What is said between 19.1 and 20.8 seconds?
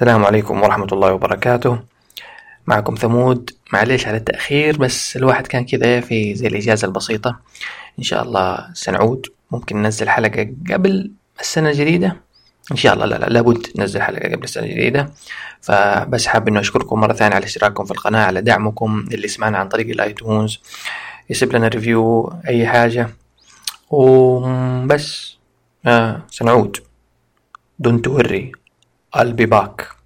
اللي سمعنا عن طريق ال iTunes.